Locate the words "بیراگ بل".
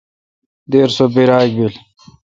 1.13-1.73